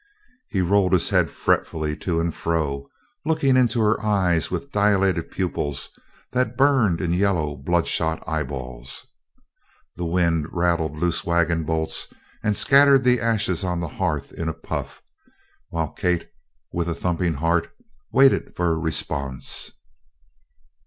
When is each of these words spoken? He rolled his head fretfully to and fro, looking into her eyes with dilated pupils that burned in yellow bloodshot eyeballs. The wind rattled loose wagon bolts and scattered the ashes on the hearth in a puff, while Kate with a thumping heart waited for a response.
He 0.49 0.61
rolled 0.61 0.93
his 0.93 1.09
head 1.09 1.29
fretfully 1.29 1.95
to 1.97 2.19
and 2.19 2.33
fro, 2.33 2.89
looking 3.23 3.55
into 3.55 3.79
her 3.81 4.03
eyes 4.03 4.49
with 4.49 4.71
dilated 4.71 5.29
pupils 5.29 5.89
that 6.31 6.57
burned 6.57 6.99
in 6.99 7.13
yellow 7.13 7.55
bloodshot 7.55 8.23
eyeballs. 8.25 9.05
The 9.95 10.05
wind 10.05 10.47
rattled 10.51 10.97
loose 10.97 11.23
wagon 11.23 11.65
bolts 11.65 12.07
and 12.41 12.57
scattered 12.57 13.03
the 13.03 13.21
ashes 13.21 13.63
on 13.63 13.79
the 13.79 13.87
hearth 13.89 14.33
in 14.33 14.49
a 14.49 14.53
puff, 14.55 15.03
while 15.69 15.91
Kate 15.91 16.31
with 16.73 16.89
a 16.89 16.95
thumping 16.95 17.35
heart 17.35 17.71
waited 18.11 18.55
for 18.55 18.71
a 18.71 18.77
response. 18.79 19.71